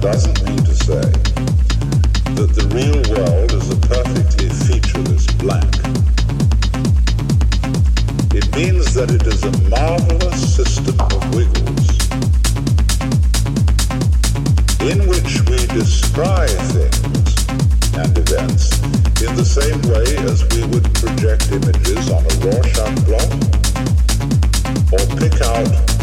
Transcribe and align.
doesn't 0.00 0.44
mean 0.44 0.58
to 0.58 0.74
say 0.74 1.10
that 2.38 2.50
the 2.54 2.66
real 2.70 3.02
world 3.10 3.50
is 3.50 3.66
a 3.70 3.78
perfectly 3.90 4.48
featureless 4.66 5.26
blank. 5.42 5.74
It 8.30 8.46
means 8.54 8.94
that 8.94 9.10
it 9.10 9.26
is 9.26 9.42
a 9.42 9.50
marvelous 9.66 10.38
system 10.54 10.94
of 11.02 11.18
wiggles 11.34 11.88
in 14.86 15.02
which 15.10 15.42
we 15.50 15.66
describe 15.74 16.48
things 16.70 17.34
and 17.98 18.14
events 18.14 18.78
in 19.18 19.34
the 19.34 19.44
same 19.44 19.82
way 19.90 20.06
as 20.30 20.46
we 20.54 20.62
would 20.70 20.86
project 20.94 21.50
images 21.50 22.06
on 22.14 22.22
a 22.22 22.34
Rorschach 22.46 22.94
blot 23.02 23.30
or 24.94 25.02
pick 25.18 25.42
out 25.42 25.97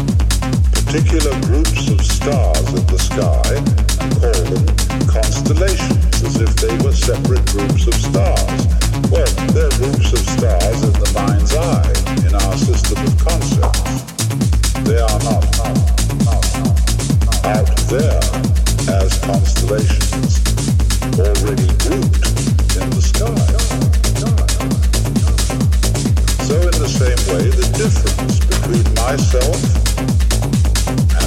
particular 0.86 1.34
groups 1.40 1.90
of 1.90 2.00
stars 2.00 2.68
in 2.70 2.86
the 2.86 2.98
sky 2.98 3.42
and 3.58 3.66
call 4.22 4.38
them 4.46 4.66
constellations, 5.10 6.22
as 6.22 6.40
if 6.40 6.54
they 6.62 6.70
were 6.78 6.94
separate 6.94 7.44
groups 7.50 7.90
of 7.90 7.94
stars. 7.94 8.60
Well, 9.10 9.26
they're 9.50 9.74
groups 9.82 10.14
of 10.14 10.22
stars 10.22 10.78
in 10.86 10.94
the 10.94 11.10
mind's 11.10 11.54
eye, 11.58 11.90
in 12.22 12.32
our 12.38 12.56
system 12.56 13.02
of 13.02 13.18
concepts. 13.18 14.06
They 14.86 15.02
are 15.02 15.20
not, 15.26 15.42
not, 15.58 15.74
not, 16.22 16.46
not 16.54 17.34
out 17.50 17.76
there 17.90 18.22
as 18.94 19.10
constellations, 19.26 20.38
already 21.18 21.66
grouped 21.82 22.22
in 22.78 22.86
the 22.94 23.02
sky. 23.02 23.34
So 26.46 26.54
in 26.54 26.78
the 26.78 26.88
same 26.88 27.20
way, 27.34 27.50
the 27.50 27.66
difference 27.74 28.38
between 28.38 28.86
myself 28.94 29.85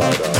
Side 0.00 0.22
Eye. 0.24 0.39